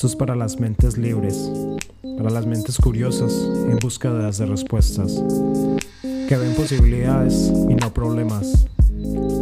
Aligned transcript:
Esto 0.00 0.06
es 0.06 0.16
para 0.16 0.34
las 0.34 0.58
mentes 0.58 0.96
libres, 0.96 1.52
para 2.16 2.30
las 2.30 2.46
mentes 2.46 2.78
curiosas 2.78 3.34
en 3.34 3.76
búsqueda 3.76 4.30
de 4.30 4.46
respuestas, 4.46 5.22
que 6.26 6.36
ven 6.38 6.54
posibilidades 6.54 7.52
y 7.68 7.74
no 7.74 7.92
problemas, 7.92 8.66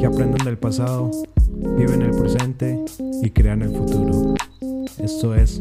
que 0.00 0.04
aprenden 0.04 0.44
del 0.44 0.58
pasado, 0.58 1.12
viven 1.76 2.02
el 2.02 2.10
presente 2.10 2.84
y 3.22 3.30
crean 3.30 3.62
el 3.62 3.70
futuro. 3.70 4.34
Esto 4.98 5.32
es 5.36 5.60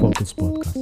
Focus 0.00 0.34
Podcast. 0.34 0.78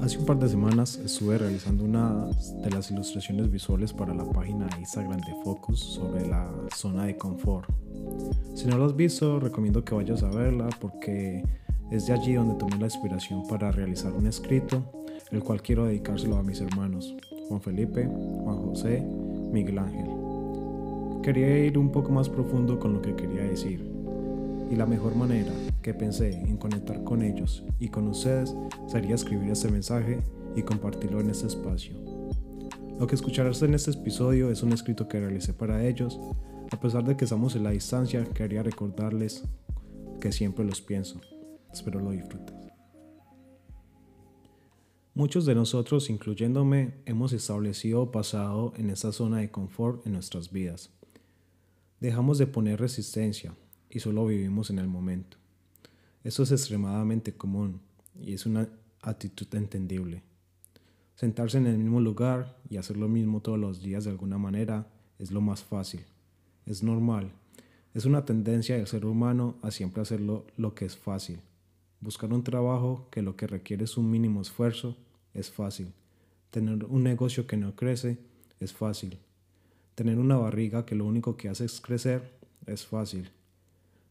Hace 0.00 0.18
un 0.18 0.26
par 0.26 0.40
de 0.40 0.48
semanas 0.48 0.96
estuve 0.96 1.38
realizando 1.38 1.84
una 1.84 2.26
de 2.64 2.70
las 2.70 2.90
ilustraciones 2.90 3.52
visuales 3.52 3.92
para 3.92 4.12
la 4.14 4.24
página 4.24 4.66
de 4.66 4.80
Instagram 4.80 5.20
de 5.20 5.44
Focus 5.44 5.78
sobre 5.78 6.26
la 6.26 6.50
zona 6.74 7.04
de 7.04 7.16
confort. 7.16 7.70
Si 8.54 8.66
no 8.66 8.76
lo 8.76 8.84
has 8.84 8.96
visto, 8.96 9.40
recomiendo 9.40 9.84
que 9.84 9.94
vayas 9.94 10.22
a 10.22 10.30
verla 10.30 10.68
porque 10.80 11.42
es 11.90 12.06
de 12.06 12.12
allí 12.12 12.34
donde 12.34 12.54
tomé 12.54 12.76
la 12.78 12.86
inspiración 12.86 13.46
para 13.48 13.72
realizar 13.72 14.12
un 14.12 14.26
escrito, 14.26 14.82
el 15.30 15.42
cual 15.42 15.62
quiero 15.62 15.86
dedicárselo 15.86 16.36
a 16.36 16.42
mis 16.42 16.60
hermanos, 16.60 17.14
Juan 17.48 17.60
Felipe, 17.60 18.06
Juan 18.06 18.58
José, 18.58 19.02
Miguel 19.52 19.78
Ángel. 19.78 20.10
Quería 21.22 21.66
ir 21.66 21.78
un 21.78 21.90
poco 21.90 22.10
más 22.10 22.28
profundo 22.28 22.78
con 22.78 22.92
lo 22.92 23.02
que 23.02 23.16
quería 23.16 23.42
decir, 23.42 23.84
y 24.70 24.76
la 24.76 24.86
mejor 24.86 25.16
manera 25.16 25.52
que 25.82 25.94
pensé 25.94 26.32
en 26.32 26.56
conectar 26.56 27.02
con 27.02 27.22
ellos 27.22 27.64
y 27.78 27.88
con 27.88 28.06
ustedes 28.08 28.54
sería 28.86 29.16
escribir 29.16 29.50
este 29.50 29.68
mensaje 29.68 30.20
y 30.54 30.62
compartirlo 30.62 31.20
en 31.20 31.30
este 31.30 31.48
espacio. 31.48 31.96
Lo 32.98 33.06
que 33.06 33.14
escucharás 33.14 33.62
en 33.62 33.74
este 33.74 33.90
episodio 33.90 34.50
es 34.50 34.62
un 34.62 34.72
escrito 34.72 35.08
que 35.08 35.18
realicé 35.18 35.54
para 35.54 35.84
ellos 35.84 36.20
a 36.70 36.78
pesar 36.78 37.04
de 37.04 37.16
que 37.16 37.24
estamos 37.24 37.56
en 37.56 37.64
la 37.64 37.70
distancia, 37.70 38.24
quería 38.24 38.62
recordarles 38.62 39.42
que 40.20 40.30
siempre 40.30 40.64
los 40.64 40.80
pienso. 40.80 41.20
Espero 41.72 42.00
lo 42.00 42.12
disfrutes. 42.12 42.54
Muchos 45.14 45.44
de 45.46 45.54
nosotros, 45.56 46.08
incluyéndome, 46.08 46.94
hemos 47.06 47.32
establecido 47.32 48.12
pasado 48.12 48.72
en 48.76 48.90
esta 48.90 49.10
zona 49.10 49.38
de 49.38 49.50
confort 49.50 50.06
en 50.06 50.12
nuestras 50.12 50.52
vidas. 50.52 50.90
Dejamos 51.98 52.38
de 52.38 52.46
poner 52.46 52.80
resistencia 52.80 53.54
y 53.90 53.98
solo 53.98 54.26
vivimos 54.26 54.70
en 54.70 54.78
el 54.78 54.86
momento. 54.86 55.36
Eso 56.22 56.44
es 56.44 56.52
extremadamente 56.52 57.36
común 57.36 57.80
y 58.14 58.32
es 58.32 58.46
una 58.46 58.68
actitud 59.02 59.48
entendible. 59.54 60.22
Sentarse 61.16 61.58
en 61.58 61.66
el 61.66 61.78
mismo 61.78 62.00
lugar 62.00 62.56
y 62.70 62.76
hacer 62.76 62.96
lo 62.96 63.08
mismo 63.08 63.40
todos 63.40 63.58
los 63.58 63.82
días 63.82 64.04
de 64.04 64.10
alguna 64.10 64.38
manera 64.38 64.86
es 65.18 65.32
lo 65.32 65.40
más 65.40 65.62
fácil 65.62 66.00
es 66.70 66.82
normal. 66.82 67.32
Es 67.94 68.04
una 68.04 68.24
tendencia 68.24 68.76
del 68.76 68.86
ser 68.86 69.04
humano 69.04 69.56
a 69.62 69.70
siempre 69.70 70.02
hacerlo 70.02 70.46
lo 70.56 70.74
que 70.74 70.84
es 70.84 70.96
fácil. 70.96 71.40
Buscar 72.00 72.32
un 72.32 72.44
trabajo 72.44 73.08
que 73.10 73.22
lo 73.22 73.36
que 73.36 73.46
requiere 73.46 73.84
es 73.84 73.96
un 73.96 74.10
mínimo 74.10 74.40
esfuerzo 74.40 74.96
es 75.34 75.50
fácil. 75.50 75.92
Tener 76.50 76.84
un 76.84 77.02
negocio 77.02 77.46
que 77.46 77.56
no 77.56 77.74
crece 77.74 78.18
es 78.60 78.72
fácil. 78.72 79.18
Tener 79.94 80.18
una 80.18 80.36
barriga 80.36 80.86
que 80.86 80.94
lo 80.94 81.04
único 81.04 81.36
que 81.36 81.48
hace 81.48 81.64
es 81.64 81.80
crecer 81.80 82.30
es 82.66 82.86
fácil. 82.86 83.30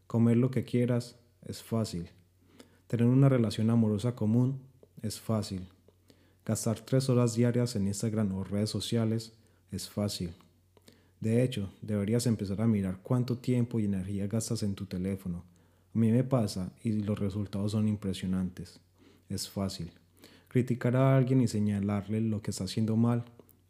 Comer 0.06 0.36
lo 0.36 0.50
que 0.50 0.64
quieras 0.64 1.16
es 1.46 1.62
fácil. 1.62 2.08
Tener 2.86 3.06
una 3.06 3.28
relación 3.28 3.70
amorosa 3.70 4.14
común 4.14 4.60
es 5.02 5.20
fácil. 5.20 5.68
Gastar 6.44 6.80
tres 6.80 7.08
horas 7.08 7.34
diarias 7.34 7.76
en 7.76 7.86
Instagram 7.86 8.34
o 8.34 8.44
redes 8.44 8.70
sociales 8.70 9.32
es 9.70 9.88
fácil. 9.88 10.34
De 11.20 11.42
hecho, 11.42 11.70
deberías 11.82 12.26
empezar 12.26 12.62
a 12.62 12.66
mirar 12.66 13.00
cuánto 13.02 13.36
tiempo 13.36 13.78
y 13.78 13.84
energía 13.84 14.26
gastas 14.26 14.62
en 14.62 14.74
tu 14.74 14.86
teléfono. 14.86 15.44
A 15.94 15.98
mí 15.98 16.10
me 16.10 16.24
pasa 16.24 16.72
y 16.82 16.92
los 16.92 17.18
resultados 17.18 17.72
son 17.72 17.88
impresionantes. 17.88 18.80
Es 19.28 19.48
fácil. 19.48 19.92
Criticar 20.48 20.96
a 20.96 21.16
alguien 21.16 21.42
y 21.42 21.48
señalarle 21.48 22.22
lo 22.22 22.40
que 22.40 22.50
está 22.50 22.64
haciendo 22.64 22.96
mal 22.96 23.24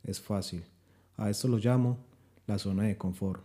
es 0.04 0.20
fácil. 0.20 0.62
A 1.16 1.28
esto 1.28 1.48
lo 1.48 1.58
llamo 1.58 1.98
la 2.46 2.58
zona 2.58 2.84
de 2.84 2.96
confort. 2.96 3.42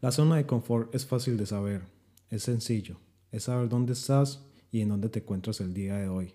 La 0.00 0.10
zona 0.10 0.36
de 0.36 0.46
confort 0.46 0.94
es 0.94 1.06
fácil 1.06 1.36
de 1.36 1.46
saber, 1.46 1.82
es 2.30 2.44
sencillo, 2.44 2.98
es 3.32 3.44
saber 3.44 3.68
dónde 3.68 3.94
estás 3.94 4.44
y 4.70 4.80
en 4.80 4.90
dónde 4.90 5.08
te 5.08 5.20
encuentras 5.20 5.60
el 5.60 5.72
día 5.72 5.96
de 5.96 6.08
hoy. 6.08 6.34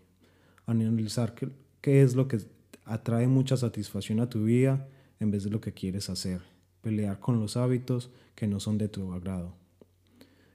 Analizar 0.66 1.34
qué, 1.36 1.50
qué 1.80 2.02
es 2.02 2.16
lo 2.16 2.28
que 2.28 2.40
atrae 2.84 3.28
mucha 3.28 3.56
satisfacción 3.56 4.20
a 4.20 4.30
tu 4.30 4.44
vida 4.46 4.88
en 5.20 5.32
vez 5.32 5.44
de 5.44 5.50
lo 5.50 5.62
que 5.62 5.74
quieres 5.74 6.10
hacer, 6.10 6.42
pelear 6.82 7.20
con 7.20 7.40
los 7.40 7.58
hábitos 7.58 8.10
que 8.36 8.48
no 8.48 8.60
son 8.60 8.78
de 8.78 8.90
tu 8.90 9.14
agrado. 9.14 9.54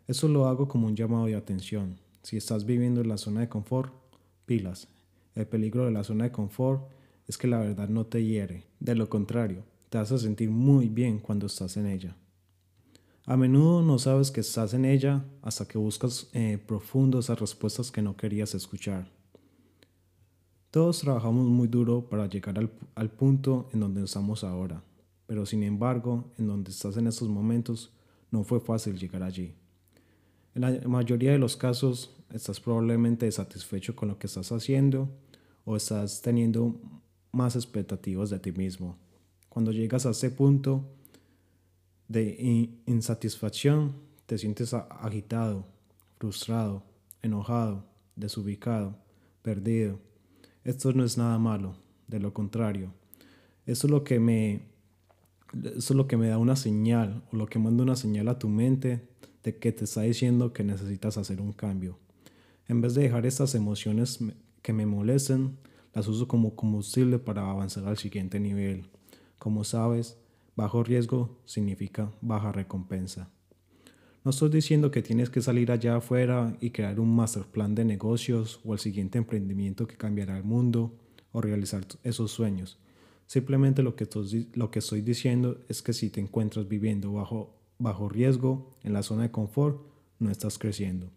Eso 0.07 0.29
lo 0.29 0.47
hago 0.47 0.69
como 0.69 0.87
un 0.87 0.97
llamado 0.97 1.27
de 1.27 1.37
atención. 1.37 1.99
Si 2.23 2.37
estás 2.37 2.65
viviendo 2.65 3.01
en 3.01 3.09
la 3.09 3.19
zona 3.19 3.41
de 3.41 3.49
confort, 3.49 3.93
pilas. 4.47 4.89
El 5.35 5.47
peligro 5.47 5.85
de 5.85 5.93
la 5.93 6.05
zona 6.05 6.25
de 6.25 6.33
confort 6.33 6.91
es 7.27 7.37
que 7.37 7.47
la 7.47 7.59
verdad 7.59 7.89
no 7.89 8.07
te 8.07 8.25
hiere. 8.25 8.65
De 8.81 8.95
lo 8.95 9.09
contrario, 9.09 9.65
te 9.91 9.99
a 9.99 10.05
sentir 10.05 10.51
muy 10.51 10.89
bien 10.89 11.19
cuando 11.19 11.47
estás 11.47 11.77
en 11.77 11.87
ella. 11.87 12.17
A 13.25 13.37
menudo 13.37 13.83
no 13.83 13.99
sabes 13.99 14.31
que 14.31 14.41
estás 14.41 14.73
en 14.73 14.85
ella 14.85 15.25
hasta 15.43 15.69
que 15.69 15.77
buscas 15.77 16.29
eh, 16.33 16.59
profundo 16.67 17.19
esas 17.19 17.39
respuestas 17.39 17.91
que 17.91 18.01
no 18.01 18.17
querías 18.17 18.55
escuchar. 18.55 19.11
Todos 20.71 21.01
trabajamos 21.01 21.47
muy 21.47 21.67
duro 21.67 22.11
para 22.11 22.27
llegar 22.27 22.59
al, 22.95 23.11
punto 23.11 23.71
en 23.73 23.81
donde 23.81 24.05
estamos 24.05 24.45
ahora, 24.45 24.83
pero 25.27 25.47
sin 25.47 25.63
embargo, 25.63 26.31
en 26.37 26.47
donde 26.47 26.71
estás 26.71 26.99
en 26.99 27.07
estos 27.07 27.29
momentos, 27.31 27.91
no 28.31 28.45
fue 28.45 28.61
fácil 28.61 28.99
llegar 28.99 29.23
allí. 29.23 29.55
En 30.55 30.61
la 30.61 30.87
mayoría 30.87 31.33
de 31.33 31.39
los 31.39 31.57
casos, 31.57 32.15
estás 32.31 32.61
probablemente 32.61 33.33
satisfecho 33.33 33.97
con 33.97 34.09
lo 34.09 34.19
que 34.19 34.27
estás 34.27 34.53
haciendo 34.53 35.09
o 35.65 35.75
estás 35.75 36.21
teniendo 36.21 36.75
más 37.33 37.57
expectativas 37.57 38.29
de 38.29 38.39
ti 38.39 38.53
mismo. 38.53 38.99
Cuando 39.49 39.73
llegas 39.73 40.05
a 40.05 40.11
ese 40.11 40.31
punto 40.31 40.85
de 42.09 42.69
insatisfacción, 42.85 43.95
te 44.27 44.37
sientes 44.37 44.75
agitado, 44.75 45.65
frustrado, 46.19 46.83
enojado, 47.23 47.87
desubicado, 48.17 48.95
perdido 49.41 49.99
esto 50.65 50.93
no 50.93 51.05
es 51.05 51.19
nada 51.19 51.39
malo, 51.39 51.77
de 52.07 52.21
lo 52.21 52.33
contrario. 52.33 52.93
Eso 53.67 53.87
es 53.87 53.91
lo 53.91 54.05
que 54.05 54.21
me, 54.21 54.63
eso 55.63 55.93
es 55.93 55.97
lo 55.97 56.07
que 56.07 56.17
me 56.17 56.29
da 56.29 56.39
una 56.39 56.57
señal 56.57 57.23
o 57.33 57.37
lo 57.37 57.47
que 57.47 57.59
manda 57.59 57.83
una 57.83 57.97
señal 57.97 58.29
a 58.29 58.39
tu 58.39 58.49
mente 58.49 59.09
de 59.43 59.57
que 59.57 59.73
te 59.73 59.85
está 59.85 60.03
diciendo 60.03 60.53
que 60.53 60.65
necesitas 60.65 61.17
hacer 61.19 61.41
un 61.41 61.53
cambio. 61.53 61.99
En 62.67 62.81
vez 62.81 62.95
de 62.95 63.03
dejar 63.03 63.27
estas 63.27 63.55
emociones 63.55 64.19
que 64.63 64.73
me 64.73 64.87
molesten, 64.87 65.57
las 65.95 66.07
uso 66.09 66.29
como 66.29 66.55
combustible 66.55 67.19
para 67.19 67.51
avanzar 67.51 67.87
al 67.87 67.97
siguiente 67.97 68.41
nivel. 68.41 68.91
Como 69.39 69.65
sabes, 69.65 70.19
bajo 70.55 70.83
riesgo 70.83 71.39
significa 71.45 72.13
baja 72.21 72.53
recompensa. 72.53 73.31
No 74.29 74.33
estoy 74.33 74.51
diciendo 74.51 74.91
que 74.91 75.01
tienes 75.01 75.31
que 75.31 75.41
salir 75.41 75.73
allá 75.73 75.97
afuera 75.97 76.55
y 76.61 76.69
crear 76.69 77.01
un 77.01 77.17
master 77.17 77.45
plan 77.45 77.75
de 77.75 77.87
negocios 77.87 78.61
o 78.63 78.75
el 78.75 78.79
siguiente 78.79 79.17
emprendimiento 79.17 79.87
que 79.87 79.97
cambiará 79.97 80.37
el 80.37 80.45
mundo 80.45 80.93
o 81.33 81.41
realizar 81.41 81.87
esos 82.05 82.31
sueños. 82.31 82.79
Simplemente 83.27 83.83
lo 83.83 83.97
que, 83.97 84.05
estoy, 84.05 85.01
diciendo 85.01 85.63
es 85.71 85.81
que 85.81 85.95
si 85.95 86.11
te 86.11 86.21
encuentras 86.21 86.69
viviendo 86.69 87.11
bajo, 87.11 87.57
bajo 87.79 88.11
riesgo 88.11 88.77
en 88.83 88.93
la 88.93 89.03
zona 89.03 89.23
de 89.23 89.31
confort, 89.31 89.81
no 90.19 90.31
estás 90.31 90.59
creciendo. 90.59 91.09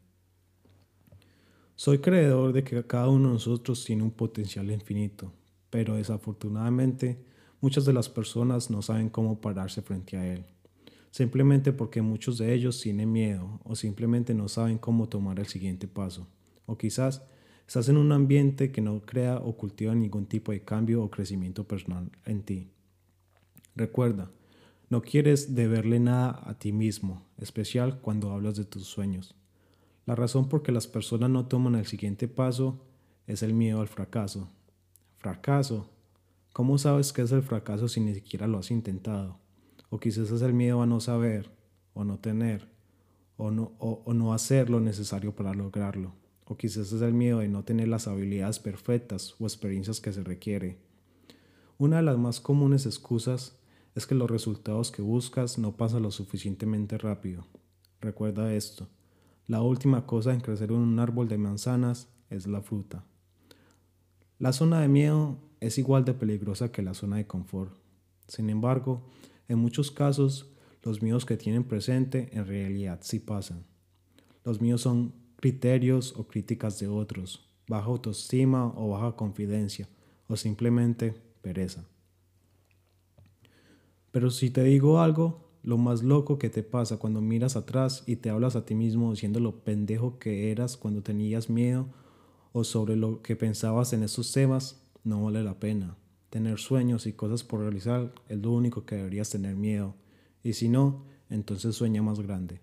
Soy 1.76 1.98
creedor 1.98 2.54
de 2.54 2.64
que 2.64 2.82
cada 2.88 3.10
uno 3.10 3.28
de 3.28 3.34
nosotros 3.34 3.84
tiene 3.84 4.04
un 4.04 4.12
potencial 4.12 4.72
infinito, 4.72 5.34
pero 5.70 5.98
desafortunadamente 5.98 7.18
muchas 7.60 7.84
de 7.84 7.92
las 7.92 8.08
personas 8.08 8.70
no 8.70 8.82
saben 8.82 9.10
cómo 9.10 9.42
pararse 9.42 9.82
frente 9.82 10.16
a 10.16 10.34
él 10.34 10.46
simplemente 11.12 11.74
porque 11.74 12.02
muchos 12.02 12.38
de 12.38 12.54
ellos 12.54 12.80
tienen 12.80 13.12
miedo 13.12 13.60
o 13.64 13.76
simplemente 13.76 14.34
no 14.34 14.48
saben 14.48 14.78
cómo 14.78 15.10
tomar 15.10 15.40
el 15.40 15.48
siguiente 15.48 15.88
paso. 15.88 16.28
O 16.66 16.78
quizás 16.78 17.22
estás 17.68 17.90
en 17.90 17.98
un 17.98 18.12
ambiente 18.12 18.72
que 18.72 18.82
no 18.82 19.02
crea 19.02 19.38
o 19.38 19.56
cultiva 19.56 19.94
ningún 19.94 20.26
tipo 20.26 20.52
de 20.52 20.64
cambio 20.64 21.04
o 21.04 21.12
crecimiento 21.12 21.68
personal 21.68 22.10
en 22.26 22.42
ti. 22.42 22.70
Recuerda, 23.76 24.32
no 24.90 25.02
quieres 25.02 25.56
deberle 25.56 26.00
nada 26.00 26.42
a 26.44 26.58
ti 26.58 26.72
mismo, 26.72 27.26
especial 27.38 28.00
cuando 28.02 28.32
hablas 28.32 28.56
de 28.56 28.66
tus 28.66 28.88
sueños. 28.88 29.36
La 30.06 30.16
razón 30.16 30.50
por 30.50 30.64
que 30.64 30.72
las 30.72 30.88
personas 30.88 31.30
no 31.30 31.46
toman 31.46 31.76
el 31.76 31.86
siguiente 31.86 32.28
paso 32.28 32.84
es 33.28 33.44
el 33.44 33.54
miedo 33.54 33.80
al 33.80 33.88
fracaso. 33.88 34.50
Fracaso. 35.20 35.90
¿Cómo 36.52 36.78
sabes 36.78 37.14
qué 37.14 37.22
es 37.22 37.32
el 37.32 37.44
fracaso 37.44 37.88
si 37.88 38.02
ni 38.02 38.14
siquiera 38.14 38.48
lo 38.48 38.58
has 38.58 38.72
intentado? 38.72 39.41
O 39.92 40.00
quizás 40.00 40.32
es 40.32 40.42
el 40.42 40.54
miedo 40.54 40.82
a 40.82 40.88
no 40.88 41.00
saber 41.00 41.52
o 41.94 42.04
no 42.04 42.18
tener 42.18 42.68
o 43.38 43.52
no, 43.52 43.74
o, 43.78 44.14
no 44.14 44.34
hacer 44.34 44.70
lo 44.70 44.80
necesario 44.80 45.36
para 45.36 45.54
lograrlo, 45.54 46.14
o 46.46 46.58
quizás 46.58 46.92
es 46.94 47.02
el 47.02 47.14
miedo 47.14 47.40
de 47.40 47.50
no 47.50 47.64
tener 47.64 47.88
las 47.88 48.08
habilidades 48.08 48.60
perfectas 48.60 49.36
o 49.40 49.46
experiencias 49.46 50.00
que 50.00 50.14
se 50.14 50.24
requiere. 50.24 50.78
Una 51.78 51.98
de 51.98 52.04
las 52.04 52.18
más 52.18 52.40
comunes 52.40 52.86
excusas 52.86 53.58
es 53.96 54.08
que 54.08 54.16
los 54.16 54.30
resultados 54.30 54.92
que 54.92 55.02
buscas 55.02 55.58
no 55.58 55.76
pasan 55.76 56.04
lo 56.04 56.12
suficientemente 56.12 56.98
rápido. 56.98 57.46
recuerda 58.00 58.54
esto. 58.54 58.88
La 59.46 59.62
última 59.62 60.06
cosa 60.08 60.34
en 60.34 60.40
crecer 60.40 60.72
un 60.72 60.98
árbol 61.00 61.28
de 61.28 61.38
manzanas 61.38 62.08
es 62.30 62.48
la 62.48 62.62
fruta. 62.62 63.04
La 64.40 64.54
zona 64.54 64.80
de 64.82 64.88
miedo 64.88 65.38
es 65.60 65.78
igual 65.78 66.06
de 66.06 66.14
peligrosa 66.14 66.72
que 66.72 66.82
la 66.82 66.94
zona 66.94 67.18
de 67.18 67.28
confort. 67.28 67.74
Sin 68.28 68.50
embargo, 68.50 69.02
en 69.52 69.60
muchos 69.60 69.92
casos, 69.92 70.50
los 70.82 71.02
miedos 71.02 71.26
que 71.26 71.38
tienen 71.38 71.66
presente 71.66 72.30
en 72.32 72.48
realidad 72.48 73.00
sí 73.02 73.20
pasan. 73.20 73.66
Los 74.46 74.62
miedos 74.62 74.82
son 74.82 75.14
criterios 75.36 76.14
o 76.16 76.26
críticas 76.28 76.80
de 76.80 76.88
otros, 76.88 77.48
baja 77.68 77.88
autoestima 77.88 78.74
o 78.76 78.90
baja 78.90 79.16
confidencia, 79.16 79.90
o 80.28 80.38
simplemente 80.38 81.14
pereza. 81.42 81.86
Pero 84.12 84.30
si 84.30 84.50
te 84.50 84.64
digo 84.64 85.02
algo, 85.02 85.52
lo 85.64 85.78
más 85.78 86.02
loco 86.02 86.40
que 86.40 86.50
te 86.50 86.64
pasa 86.64 86.98
cuando 86.98 87.22
miras 87.22 87.56
atrás 87.56 88.04
y 88.08 88.16
te 88.16 88.30
hablas 88.30 88.56
a 88.56 88.66
ti 88.66 88.74
mismo 88.74 89.12
diciendo 89.12 89.40
lo 89.40 89.64
pendejo 89.64 90.18
que 90.18 90.52
eras 90.52 90.78
cuando 90.78 91.04
tenías 91.04 91.50
miedo 91.50 91.88
o 92.54 92.64
sobre 92.64 92.96
lo 92.96 93.22
que 93.22 93.36
pensabas 93.36 93.94
en 93.94 94.04
esos 94.04 94.32
temas, 94.32 94.82
no 95.04 95.26
vale 95.26 95.44
la 95.44 95.60
pena. 95.60 95.98
Tener 96.32 96.60
sueños 96.60 97.08
y 97.08 97.14
cosas 97.14 97.44
por 97.44 97.60
realizar 97.60 98.14
es 98.30 98.40
lo 98.40 98.52
único 98.52 98.86
que 98.86 98.96
deberías 98.96 99.30
tener 99.30 99.58
miedo. 99.58 99.96
Y 100.44 100.54
si 100.54 100.70
no, 100.70 101.04
entonces 101.30 101.76
sueña 101.76 102.02
más 102.02 102.22
grande. 102.22 102.62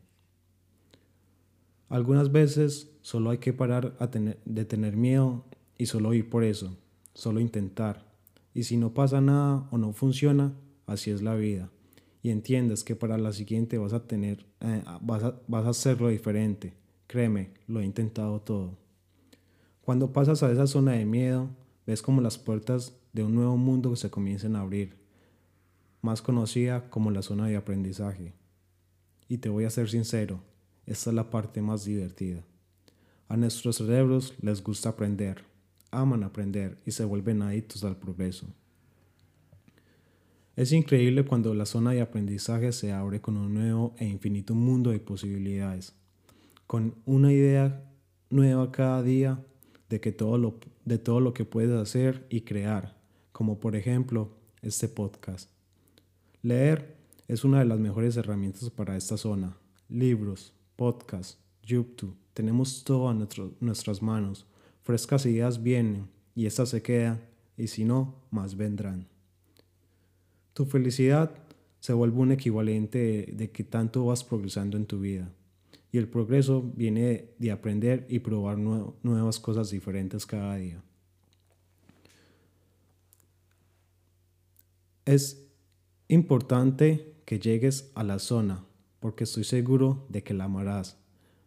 Algunas 1.90 2.32
veces 2.32 2.90
solo 3.02 3.28
hay 3.28 3.38
que 3.38 3.52
parar 3.52 3.94
de 4.44 4.64
tener 4.64 4.96
miedo 4.96 5.44
y 5.76 5.84
solo 5.84 6.14
ir 6.14 6.30
por 6.30 6.44
eso, 6.44 6.78
solo 7.12 7.40
intentar. 7.40 8.06
Y 8.54 8.62
si 8.62 8.78
no 8.78 8.94
pasa 8.94 9.20
nada 9.20 9.68
o 9.70 9.76
no 9.76 9.92
funciona, 9.92 10.54
así 10.86 11.10
es 11.10 11.20
la 11.20 11.34
vida. 11.34 11.70
Y 12.22 12.30
entiendes 12.30 12.84
que 12.84 12.96
para 12.96 13.18
la 13.18 13.34
siguiente 13.34 13.76
vas 13.76 13.92
a 13.92 14.06
tener, 14.06 14.46
eh, 14.60 14.82
vas, 15.02 15.24
a, 15.24 15.40
vas 15.46 15.66
a 15.66 15.70
hacerlo 15.70 16.08
diferente. 16.08 16.72
Créeme, 17.06 17.50
lo 17.66 17.80
he 17.80 17.84
intentado 17.84 18.40
todo. 18.40 18.78
Cuando 19.82 20.10
pasas 20.10 20.42
a 20.42 20.50
esa 20.50 20.66
zona 20.66 20.92
de 20.92 21.04
miedo, 21.04 21.50
ves 21.88 22.02
como 22.02 22.20
las 22.20 22.36
puertas 22.36 22.92
de 23.14 23.22
un 23.22 23.34
nuevo 23.34 23.56
mundo 23.56 23.96
se 23.96 24.10
comienzan 24.10 24.56
a 24.56 24.60
abrir, 24.60 24.98
más 26.02 26.20
conocida 26.20 26.90
como 26.90 27.10
la 27.10 27.22
zona 27.22 27.46
de 27.46 27.56
aprendizaje. 27.56 28.34
Y 29.26 29.38
te 29.38 29.48
voy 29.48 29.64
a 29.64 29.70
ser 29.70 29.88
sincero, 29.88 30.42
esta 30.84 31.08
es 31.08 31.16
la 31.16 31.30
parte 31.30 31.62
más 31.62 31.86
divertida. 31.86 32.44
A 33.26 33.38
nuestros 33.38 33.76
cerebros 33.76 34.34
les 34.42 34.62
gusta 34.62 34.90
aprender, 34.90 35.46
aman 35.90 36.24
aprender 36.24 36.76
y 36.84 36.90
se 36.90 37.06
vuelven 37.06 37.40
adictos 37.40 37.82
al 37.84 37.96
progreso. 37.96 38.46
Es 40.56 40.72
increíble 40.72 41.24
cuando 41.24 41.54
la 41.54 41.64
zona 41.64 41.92
de 41.92 42.02
aprendizaje 42.02 42.72
se 42.72 42.92
abre 42.92 43.22
con 43.22 43.38
un 43.38 43.54
nuevo 43.54 43.94
e 43.96 44.04
infinito 44.04 44.54
mundo 44.54 44.90
de 44.90 45.00
posibilidades, 45.00 45.94
con 46.66 46.96
una 47.06 47.32
idea 47.32 47.82
nueva 48.28 48.70
cada 48.72 49.02
día 49.02 49.42
de, 49.88 50.00
que 50.00 50.12
todo 50.12 50.38
lo, 50.38 50.58
de 50.84 50.98
todo 50.98 51.20
lo 51.20 51.34
que 51.34 51.44
puedes 51.44 51.72
hacer 51.72 52.26
y 52.30 52.42
crear, 52.42 52.96
como 53.32 53.58
por 53.58 53.76
ejemplo 53.76 54.30
este 54.62 54.88
podcast. 54.88 55.50
Leer 56.42 56.96
es 57.26 57.44
una 57.44 57.58
de 57.58 57.64
las 57.64 57.78
mejores 57.78 58.16
herramientas 58.16 58.70
para 58.70 58.96
esta 58.96 59.16
zona. 59.16 59.56
Libros, 59.88 60.52
podcast, 60.76 61.38
YouTube, 61.62 62.16
tenemos 62.34 62.84
todo 62.84 63.08
a 63.08 63.16
nuestras 63.60 64.00
manos. 64.00 64.46
Frescas 64.82 65.26
ideas 65.26 65.62
vienen 65.62 66.08
y 66.34 66.46
estas 66.46 66.68
se 66.68 66.82
quedan 66.82 67.20
y 67.56 67.66
si 67.66 67.84
no, 67.84 68.14
más 68.30 68.56
vendrán. 68.56 69.08
Tu 70.54 70.64
felicidad 70.64 71.34
se 71.80 71.92
vuelve 71.92 72.18
un 72.18 72.32
equivalente 72.32 73.32
de, 73.32 73.50
que 73.50 73.64
tanto 73.64 74.06
vas 74.06 74.24
progresando 74.24 74.76
en 74.76 74.86
tu 74.86 75.00
vida. 75.00 75.30
Y 75.90 75.98
el 75.98 76.08
progreso 76.08 76.62
viene 76.74 77.30
de 77.38 77.50
aprender 77.50 78.06
y 78.08 78.18
probar 78.18 78.58
nuevas 78.58 79.40
cosas 79.40 79.70
diferentes 79.70 80.26
cada 80.26 80.56
día. 80.56 80.82
Es 85.06 85.48
importante 86.08 87.14
que 87.24 87.38
llegues 87.38 87.90
a 87.94 88.04
la 88.04 88.18
zona 88.18 88.64
porque 89.00 89.24
estoy 89.24 89.44
seguro 89.44 90.06
de 90.08 90.22
que 90.22 90.34
la 90.34 90.44
amarás. 90.44 90.98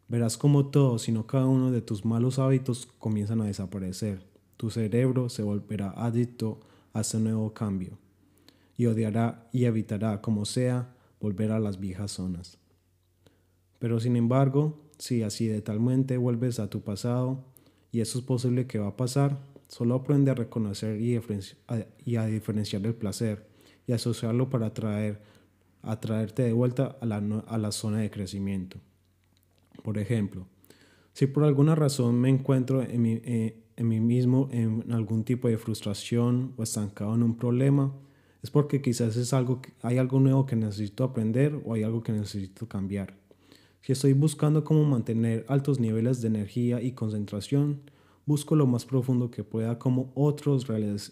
Verás 0.08 0.38
como 0.38 0.68
todo, 0.68 1.00
sino 1.00 1.28
cada 1.28 1.46
uno 1.46 1.72
de 1.72 1.82
tus 1.82 2.04
malos 2.04 2.40
hábitos 2.40 2.88
comienzan 2.98 3.42
a 3.42 3.46
desaparecer. 3.46 4.26
Tu 4.58 4.70
cerebro 4.70 5.30
se 5.30 5.44
volverá 5.44 5.92
adicto 5.92 6.60
a 6.94 7.02
ese 7.02 7.20
nuevo 7.20 7.54
cambio 7.54 7.98
y 8.78 8.88
odiará 8.88 9.48
y 9.54 9.66
evitará, 9.66 10.22
como 10.22 10.46
sea, 10.46 10.96
volver 11.20 11.52
a 11.52 11.60
las 11.60 11.80
viejas 11.80 12.12
zonas. 12.12 12.61
Pero 13.82 14.00
sin 14.00 14.16
embargo, 14.16 14.80
si 15.00 15.24
así 15.24 15.48
de 15.48 15.60
talmente 15.64 16.16
vuelves 16.16 16.60
a 16.60 16.70
tu 16.70 16.82
pasado, 16.82 17.44
y 17.92 18.02
eso 18.02 18.20
es 18.20 18.24
posible 18.24 18.68
que 18.68 18.78
va 18.78 18.90
a 18.90 18.96
pasar, 18.96 19.40
solo 19.70 19.96
aprende 19.96 20.30
a 20.30 20.36
reconocer 20.36 21.02
y, 21.02 21.16
a 21.16 22.26
diferenciar 22.28 22.86
el 22.86 22.94
placer 22.94 23.48
y 23.88 23.94
asociarlo 23.94 24.52
para 24.52 24.68
atraer 24.68 25.24
a 25.82 26.00
traerte 26.00 26.44
de 26.44 26.54
vuelta 26.54 26.96
a 27.02 27.06
la, 27.08 27.16
a 27.48 27.58
la 27.58 27.72
zona 27.72 27.98
de 27.98 28.12
crecimiento. 28.12 28.78
Por 29.82 29.98
ejemplo, 29.98 30.46
si 31.14 31.26
por 31.26 31.44
alguna 31.44 31.74
razón 31.74 32.22
me 32.22 32.30
encuentro 32.30 32.84
en 32.84 33.02
mí, 33.02 33.20
eh, 33.24 33.64
en 33.78 33.88
mí 33.88 34.00
mismo 34.00 34.48
en 34.52 34.92
algún 34.92 35.24
tipo 35.24 35.48
de 35.48 35.58
frustración 35.58 36.54
o 36.56 36.62
estancado 36.62 37.16
en 37.16 37.24
un 37.24 37.36
problema, 37.36 37.92
es 38.44 38.52
porque 38.52 38.80
quizás 38.80 39.18
es 39.18 39.34
algo, 39.34 39.60
hay 39.82 39.98
algo 39.98 40.20
nuevo 40.20 40.46
que 40.46 40.56
necesito 40.56 41.04
aprender 41.04 41.60
o 41.66 41.74
hay 41.74 41.82
algo 41.82 42.04
que 42.04 42.12
necesito 42.12 42.68
cambiar. 42.68 43.21
Si 43.82 43.92
estoy 43.92 44.14
buscando 44.14 44.64
cómo 44.64 44.84
mantener 44.84 45.44
altos 45.48 45.80
niveles 45.80 46.22
de 46.22 46.28
energía 46.28 46.82
y 46.82 46.92
concentración, 46.92 47.82
busco 48.28 48.56
lo 48.56 48.68
más 48.68 48.86
profundo 48.86 49.32
que 49.32 49.44
pueda 49.44 49.80
cómo 49.80 50.12
otros 50.14 50.68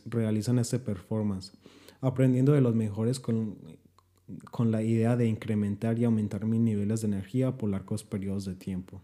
realizan 0.05 0.59
este 0.59 0.77
performance, 0.77 1.53
aprendiendo 1.99 2.53
de 2.53 2.61
los 2.61 2.75
mejores 2.75 3.19
con, 3.19 3.57
con 4.51 4.69
la 4.69 4.83
idea 4.83 5.17
de 5.17 5.27
incrementar 5.27 5.97
y 5.97 6.03
aumentar 6.03 6.45
mis 6.45 6.59
niveles 6.59 7.01
de 7.01 7.07
energía 7.07 7.57
por 7.57 7.71
largos 7.71 8.03
periodos 8.03 8.45
de 8.45 8.53
tiempo. 8.53 9.01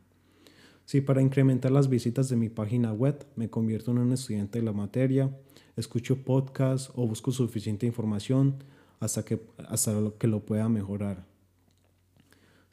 Si 0.86 1.02
para 1.02 1.24
incrementar 1.24 1.72
las 1.72 1.90
visitas 1.90 2.30
de 2.30 2.36
mi 2.36 2.50
página 2.50 2.94
web 2.94 3.26
me 3.36 3.50
convierto 3.50 3.90
en 3.90 3.98
un 3.98 4.14
estudiante 4.14 4.60
de 4.60 4.66
la 4.66 4.74
materia, 4.74 5.36
escucho 5.76 6.24
podcasts 6.24 6.92
o 6.94 7.08
busco 7.08 7.32
suficiente 7.32 7.88
información 7.88 8.64
hasta 9.00 9.26
que, 9.26 9.42
hasta 9.68 9.92
que 10.20 10.28
lo 10.28 10.46
pueda 10.46 10.70
mejorar. 10.70 11.35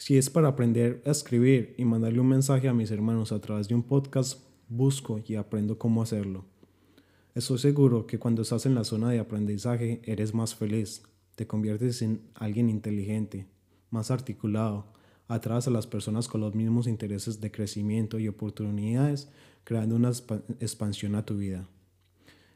Si 0.04 0.18
es 0.18 0.30
para 0.30 0.48
aprender 0.48 1.00
a 1.06 1.12
escribir 1.12 1.76
y 1.78 1.84
mandarle 1.84 2.18
un 2.18 2.26
mensaje 2.26 2.66
a 2.66 2.74
mis 2.74 2.90
hermanos 2.90 3.30
a 3.30 3.40
través 3.40 3.68
de 3.68 3.76
un 3.76 3.84
podcast, 3.84 4.42
busco 4.68 5.22
y 5.24 5.36
aprendo 5.36 5.78
cómo 5.78 6.02
hacerlo. 6.02 6.44
Estoy 7.36 7.58
seguro 7.58 8.04
que 8.08 8.18
cuando 8.18 8.42
estás 8.42 8.66
en 8.66 8.74
la 8.74 8.82
zona 8.82 9.10
de 9.10 9.20
aprendizaje 9.20 10.02
eres 10.04 10.34
más 10.34 10.56
feliz, 10.56 11.04
te 11.36 11.46
conviertes 11.46 12.02
en 12.02 12.20
alguien 12.34 12.68
inteligente, 12.68 13.46
más 13.90 14.10
articulado, 14.10 14.86
atrás 15.28 15.68
a 15.68 15.70
las 15.70 15.86
personas 15.86 16.26
con 16.26 16.40
los 16.40 16.56
mismos 16.56 16.88
intereses 16.88 17.40
de 17.40 17.52
crecimiento 17.52 18.18
y 18.18 18.26
oportunidades, 18.26 19.30
creando 19.62 19.94
una 19.94 20.10
expansión 20.58 21.14
a 21.14 21.24
tu 21.24 21.36
vida. 21.36 21.68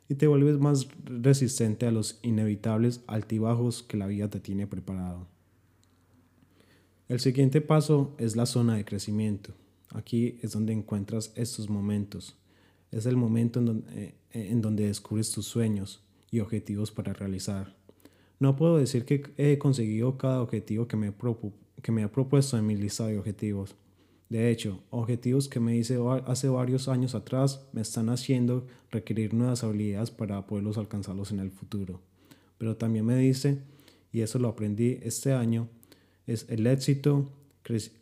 Y 0.08 0.16
te 0.16 0.26
vuelves 0.26 0.58
más 0.58 0.88
resistente 1.04 1.86
a 1.86 1.92
los 1.92 2.18
inevitables 2.24 3.04
altibajos 3.06 3.84
que 3.84 3.96
la 3.96 4.08
vida 4.08 4.28
te 4.28 4.40
tiene 4.40 4.66
preparado. 4.66 5.35
El 7.08 7.20
siguiente 7.20 7.60
paso 7.60 8.16
es 8.18 8.34
la 8.34 8.46
zona 8.46 8.74
de 8.74 8.84
crecimiento. 8.84 9.54
Aquí 9.90 10.38
es 10.42 10.50
donde 10.50 10.72
encuentras 10.72 11.32
estos 11.36 11.70
momentos. 11.70 12.36
Es 12.90 13.06
el 13.06 13.16
momento 13.16 13.60
en 13.60 13.66
donde, 13.66 13.92
eh, 13.94 14.14
en 14.32 14.60
donde 14.60 14.88
descubres 14.88 15.30
tus 15.30 15.46
sueños 15.46 16.02
y 16.32 16.40
objetivos 16.40 16.90
para 16.90 17.12
realizar. 17.12 17.76
No 18.40 18.56
puedo 18.56 18.76
decir 18.76 19.04
que 19.04 19.22
he 19.36 19.56
conseguido 19.56 20.18
cada 20.18 20.42
objetivo 20.42 20.88
que 20.88 20.96
me, 20.96 21.12
que 21.80 21.92
he 21.92 22.08
propuesto 22.08 22.58
en 22.58 22.66
mi 22.66 22.74
lista 22.74 23.06
de 23.06 23.18
objetivos. 23.18 23.76
De 24.28 24.50
hecho, 24.50 24.82
objetivos 24.90 25.48
que 25.48 25.60
me 25.60 25.76
hice 25.76 26.00
hace 26.26 26.48
varios 26.48 26.88
años 26.88 27.14
atrás 27.14 27.64
me 27.72 27.82
están 27.82 28.08
haciendo 28.08 28.66
requerir 28.90 29.32
nuevas 29.32 29.62
habilidades 29.62 30.10
para 30.10 30.44
poderlos 30.44 30.76
alcanzarlos 30.76 31.30
en 31.30 31.38
el 31.38 31.52
futuro. 31.52 32.00
Pero 32.58 32.76
también 32.76 33.04
me 33.04 33.16
dice, 33.16 33.62
y 34.10 34.22
eso 34.22 34.40
lo 34.40 34.48
aprendí 34.48 34.98
este 35.02 35.32
año, 35.32 35.68
es 36.26 36.46
el 36.48 36.66
éxito, 36.66 37.30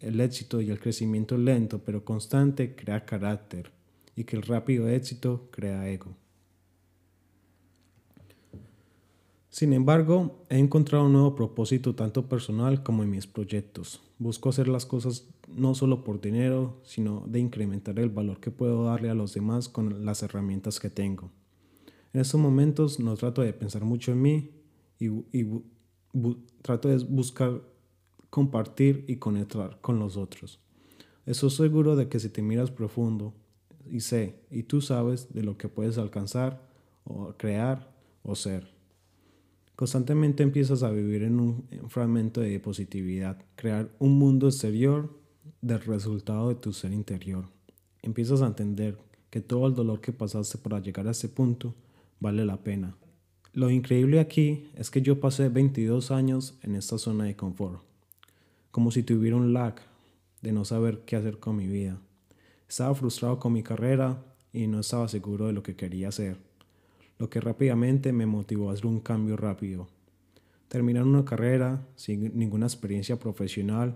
el 0.01 0.21
éxito 0.21 0.61
y 0.61 0.71
el 0.71 0.79
crecimiento 0.79 1.39
lento 1.39 1.81
pero 1.85 2.05
constante 2.05 2.75
crea 2.75 3.05
carácter 3.05 3.71
y 4.17 4.25
que 4.25 4.37
el 4.37 4.43
rápido 4.43 4.89
éxito 4.89 5.49
crea 5.51 5.89
ego. 5.89 6.17
Sin 9.55 9.73
embargo, 9.73 10.45
he 10.49 10.59
encontrado 10.59 11.07
un 11.07 11.13
nuevo 11.13 11.37
propósito 11.37 11.95
tanto 11.95 12.29
personal 12.29 12.83
como 12.83 13.05
en 13.05 13.11
mis 13.11 13.29
proyectos. 13.29 14.01
Busco 14.19 14.49
hacer 14.49 14.67
las 14.67 14.85
cosas 14.85 15.29
no 15.47 15.77
solo 15.77 16.03
por 16.03 16.21
dinero, 16.21 16.81
sino 16.83 17.23
de 17.29 17.39
incrementar 17.39 18.01
el 18.01 18.09
valor 18.09 18.41
que 18.41 18.51
puedo 18.51 18.85
darle 18.85 19.11
a 19.11 19.15
los 19.15 19.33
demás 19.33 19.69
con 19.69 20.05
las 20.05 20.25
herramientas 20.25 20.81
que 20.81 20.91
tengo. 20.91 21.31
En 22.13 22.21
estos 22.21 22.41
momentos 22.41 22.99
no 22.99 23.17
trato 23.17 23.43
de 23.43 23.53
pensar 23.53 23.85
mucho 23.85 24.11
en 24.11 24.23
mí 24.23 24.51
y, 24.99 25.09
trato 26.63 26.89
de 26.89 27.05
buscar 27.05 27.61
compartir 28.35 29.05
y 29.07 29.19
conectar 29.19 29.79
con 29.81 30.01
los 30.01 30.17
otros. 30.17 30.59
Estoy 31.25 31.51
seguro 31.51 31.95
de 31.95 32.09
que 32.09 32.19
si 32.19 32.29
te 32.31 32.43
miras 32.43 32.73
profundo 32.73 33.33
y 33.89 34.01
sé, 34.01 34.41
y 34.51 34.65
tú 34.65 34.81
sabes 34.81 35.33
de 35.33 35.45
lo 35.45 35.57
que 35.57 35.69
puedes 35.69 35.99
alcanzar 35.99 36.69
o 37.05 37.33
crear 37.37 37.95
o 38.25 38.35
ser. 38.35 38.75
Constantemente 39.77 40.43
empiezas 40.43 40.83
a 40.83 40.91
vivir 40.91 41.23
en 41.23 41.39
un 41.39 41.69
fragmento 41.89 42.41
de 42.41 42.59
positividad, 42.59 43.39
crear 43.55 43.89
un 44.01 44.19
mundo 44.19 44.49
exterior 44.49 45.17
del 45.63 45.83
resultado 45.83 46.49
de 46.49 46.57
tu 46.57 46.73
ser 46.73 46.93
interior. 46.93 47.45
Empiezas 48.03 48.43
a 48.43 48.49
entender 48.49 48.99
que 49.31 49.43
todo 49.43 49.69
el 49.69 49.77
dolor 49.77 50.01
que 50.01 50.13
pasaste 50.13 50.59
para 50.59 50.81
llegar 50.81 51.07
a 51.07 51.13
ese 51.13 51.29
punto 51.29 51.77
vale 52.19 52.45
la 52.45 52.65
pena. 52.65 52.97
Lo 53.53 53.71
increíble 53.71 54.19
aquí 54.19 54.71
es 54.75 54.91
que 54.91 55.03
yo 55.03 55.21
pasé 55.21 55.51
22 55.51 56.11
años 56.11 56.59
en 56.63 56.75
esta 56.75 56.99
zona 56.99 57.27
de 57.27 57.37
confort, 57.37 57.94
como 58.75 58.91
si 58.91 59.05
tuviera 59.05 59.37
un 59.37 59.53
lag 59.53 59.77
de 60.43 60.51
no 60.51 60.65
saber 60.65 61.05
qué 61.07 61.15
hacer 61.15 61.39
con 61.39 61.55
mi 61.55 61.69
vida. 61.69 62.01
Estaba 62.69 62.93
frustrado 62.97 63.39
con 63.39 63.53
mi 63.53 63.63
carrera 63.63 64.21
y 64.53 64.67
no 64.67 64.81
estaba 64.81 65.07
seguro 65.07 65.47
de 65.47 65.53
lo 65.53 65.63
que 65.63 65.77
quería 65.77 66.09
hacer, 66.09 66.39
lo 67.21 67.31
que 67.31 67.41
rápidamente 67.41 68.13
me 68.13 68.27
motivó 68.27 68.69
a 68.69 68.73
hacer 68.73 68.87
un 68.87 68.99
cambio 68.99 69.37
rápido. 69.37 69.87
Terminar 70.67 71.05
una 71.05 71.25
carrera 71.25 71.87
sin 71.95 72.37
ninguna 72.37 72.67
experiencia 72.67 73.17
profesional 73.17 73.95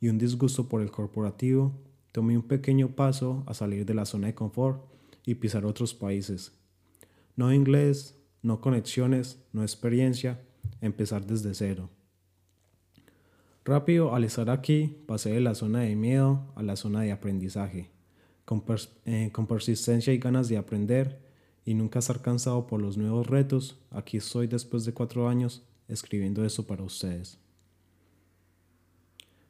y 0.00 0.08
un 0.08 0.16
disgusto 0.16 0.70
por 0.70 0.80
el 0.80 0.90
corporativo, 0.90 1.74
tomé 2.10 2.34
un 2.38 2.44
pequeño 2.44 2.96
paso 2.96 3.44
a 3.46 3.52
salir 3.52 3.84
de 3.84 3.92
la 3.92 4.06
zona 4.06 4.28
de 4.28 4.34
confort 4.34 4.82
y 5.26 5.34
pisar 5.34 5.66
otros 5.66 5.92
países. 5.92 6.52
No 7.36 7.52
inglés, 7.52 8.18
no 8.40 8.62
conexiones, 8.62 9.44
no 9.52 9.60
experiencia, 9.60 10.40
empezar 10.80 11.26
desde 11.26 11.52
cero. 11.52 11.90
Rápido, 13.64 14.14
al 14.14 14.24
estar 14.24 14.50
aquí, 14.50 14.98
pasé 15.06 15.30
de 15.30 15.40
la 15.40 15.54
zona 15.54 15.80
de 15.80 15.96
miedo 15.96 16.52
a 16.54 16.62
la 16.62 16.76
zona 16.76 17.00
de 17.00 17.12
aprendizaje, 17.12 17.90
con, 18.44 18.62
eh, 19.06 19.30
con 19.32 19.46
persistencia 19.46 20.12
y 20.12 20.18
ganas 20.18 20.50
de 20.50 20.58
aprender 20.58 21.22
y 21.64 21.72
nunca 21.72 22.00
estar 22.00 22.20
cansado 22.20 22.66
por 22.66 22.82
los 22.82 22.98
nuevos 22.98 23.26
retos, 23.26 23.78
aquí 23.90 24.18
estoy 24.18 24.48
después 24.48 24.84
de 24.84 24.92
cuatro 24.92 25.28
años 25.28 25.66
escribiendo 25.88 26.44
esto 26.44 26.66
para 26.66 26.82
ustedes. 26.82 27.38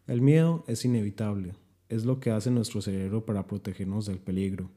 El 0.06 0.21
miedo 0.21 0.64
es 0.68 0.85
inevitable, 0.85 1.54
es 1.88 2.04
lo 2.04 2.21
que 2.21 2.30
hace 2.30 2.52
nuestro 2.52 2.83
cerebro 2.83 3.26
para 3.26 3.49
protegernos 3.49 4.06
del 4.06 4.18
peligro. 4.18 4.71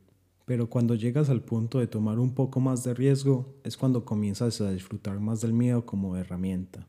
Pero 0.45 0.67
cuando 0.67 0.95
llegas 0.95 1.29
al 1.29 1.41
punto 1.41 1.77
de 1.79 1.87
tomar 1.87 2.17
un 2.17 2.33
poco 2.33 2.59
más 2.59 2.83
de 2.83 2.95
riesgo, 2.95 3.53
es 3.63 3.77
cuando 3.77 4.03
comienzas 4.03 4.61
a 4.61 4.71
disfrutar 4.71 5.19
más 5.19 5.41
del 5.41 5.53
miedo 5.53 5.85
como 5.85 6.15
herramienta. 6.15 6.87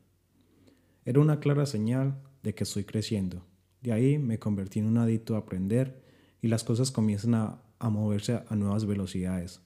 Era 1.05 1.19
una 1.19 1.39
clara 1.39 1.65
señal 1.65 2.17
de 2.43 2.53
que 2.53 2.63
estoy 2.63 2.83
creciendo. 2.83 3.45
De 3.81 3.91
ahí 3.91 4.17
me 4.17 4.39
convertí 4.39 4.79
en 4.79 4.85
un 4.85 4.97
adicto 4.97 5.35
a 5.35 5.39
aprender 5.39 6.03
y 6.41 6.47
las 6.47 6.63
cosas 6.63 6.91
comienzan 6.91 7.35
a, 7.35 7.61
a 7.79 7.89
moverse 7.89 8.41
a 8.47 8.55
nuevas 8.55 8.85
velocidades. 8.85 9.61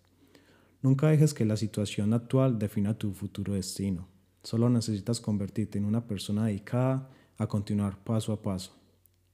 Nunca 0.81 1.07
dejes 1.07 1.33
que 1.33 1.45
la 1.45 1.57
situación 1.57 2.13
actual 2.13 2.59
defina 2.59 2.97
tu 2.97 3.13
futuro 3.13 3.53
destino. 3.53 4.07
Solo 4.43 4.69
necesitas 4.69 5.21
convertirte 5.21 5.77
en 5.77 5.85
una 5.85 6.05
persona 6.05 6.45
dedicada 6.45 7.09
a 7.37 7.47
continuar 7.47 8.03
paso 8.03 8.33
a 8.33 8.41
paso. 8.41 8.75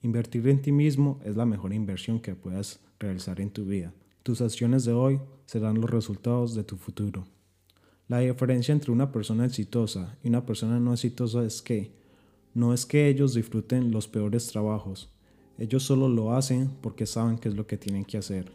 Invertir 0.02 0.48
en 0.48 0.62
ti 0.62 0.72
mismo 0.72 1.20
es 1.26 1.36
la 1.36 1.46
mejor 1.46 1.74
inversión 1.74 2.20
que 2.20 2.36
puedas 2.36 2.80
realizar 3.00 3.42
en 3.42 3.50
tu 3.50 3.66
vida. 3.66 3.94
Tus 4.24 4.42
acciones 4.42 4.86
de 4.86 4.94
hoy 4.94 5.20
serán 5.46 5.82
los 5.82 5.90
resultados 5.90 6.54
de 6.54 6.64
tu 6.64 6.78
futuro. 6.78 7.26
La 8.08 8.20
diferencia 8.20 8.72
entre 8.72 8.92
una 8.92 9.12
persona 9.12 9.46
exitosa 9.46 10.18
y 10.24 10.30
una 10.30 10.46
persona 10.46 10.80
no 10.80 10.94
exitosa 10.94 11.44
es 11.44 11.62
que 11.62 11.99
no 12.54 12.74
es 12.74 12.86
que 12.86 13.08
ellos 13.08 13.34
disfruten 13.34 13.92
los 13.92 14.08
peores 14.08 14.48
trabajos, 14.48 15.10
ellos 15.60 15.84
solo 15.84 16.08
lo 16.08 16.34
hacen 16.34 16.72
porque 16.82 17.06
saben 17.06 17.38
qué 17.38 17.50
es 17.50 17.56
lo 17.56 17.68
que 17.68 17.78
tienen 17.78 18.06
que 18.06 18.18
hacer. 18.18 18.50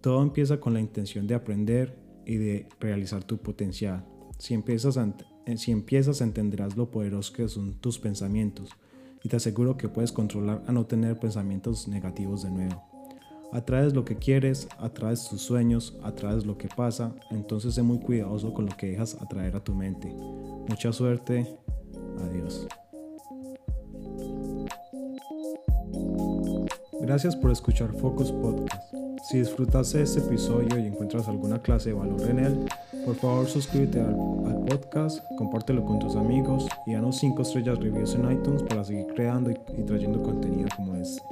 Todo 0.00 0.22
empieza 0.22 0.58
con 0.58 0.74
la 0.74 0.80
intención 0.80 1.26
de 1.26 1.36
aprender 1.36 1.96
y 2.26 2.36
de 2.36 2.68
realizar 2.80 3.22
tu 3.22 3.38
potencial. 3.38 4.04
Si 4.38 4.52
empiezas 4.52 4.98
eh, 5.46 5.56
si 5.56 5.70
empiezas 5.70 6.20
entenderás 6.20 6.76
lo 6.76 6.90
poderosos 6.90 7.32
que 7.32 7.48
son 7.48 7.74
tus 7.74 8.00
pensamientos 8.00 8.70
y 9.22 9.28
te 9.28 9.36
aseguro 9.36 9.76
que 9.76 9.88
puedes 9.88 10.10
controlar 10.10 10.62
a 10.66 10.72
no 10.72 10.84
tener 10.84 11.18
pensamientos 11.18 11.86
negativos 11.86 12.42
de 12.42 12.50
nuevo. 12.50 12.82
Atraes 13.52 13.94
lo 13.94 14.04
que 14.04 14.16
quieres, 14.16 14.68
atraes 14.78 15.28
tus 15.28 15.40
sueños, 15.40 15.96
atraes 16.02 16.44
lo 16.44 16.58
que 16.58 16.68
pasa, 16.68 17.14
entonces 17.30 17.74
sé 17.74 17.82
muy 17.82 18.00
cuidadoso 18.00 18.52
con 18.52 18.66
lo 18.66 18.76
que 18.76 18.90
dejas 18.90 19.14
atraer 19.20 19.54
a 19.54 19.62
tu 19.62 19.74
mente. 19.74 20.08
Mucha 20.68 20.92
suerte, 20.92 21.56
adiós. 22.18 22.66
Gracias 27.06 27.36
por 27.36 27.52
escuchar 27.52 27.92
Focus 27.92 28.32
Podcast. 28.32 28.92
Si 29.30 29.38
disfrutaste 29.38 30.02
este 30.02 30.18
episodio 30.18 30.76
y 30.76 30.86
encuentras 30.86 31.28
alguna 31.28 31.60
clase 31.60 31.90
de 31.90 31.94
valor 31.94 32.20
en 32.28 32.40
él, 32.40 32.66
por 33.04 33.14
favor 33.14 33.46
suscríbete 33.46 34.00
al, 34.00 34.16
podcast, 34.68 35.22
compártelo 35.38 35.84
con 35.84 36.00
tus 36.00 36.16
amigos 36.16 36.66
y 36.84 36.94
danos 36.94 37.18
5 37.18 37.42
estrellas 37.42 37.78
reviews 37.78 38.16
en 38.16 38.32
iTunes 38.32 38.64
para 38.64 38.82
seguir 38.82 39.06
creando 39.14 39.52
y, 39.52 39.58
y 39.78 39.84
trayendo 39.84 40.20
contenido 40.20 40.68
como 40.74 40.96
este. 40.96 41.22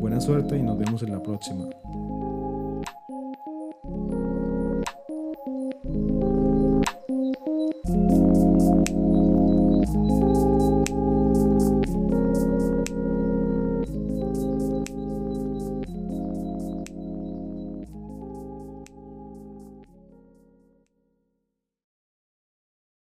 Buena 0.00 0.20
suerte 0.20 0.58
y 0.58 0.62
nos 0.62 0.76
vemos 0.76 1.04
en 1.04 1.12
la 1.12 1.22
próxima. 1.22 1.68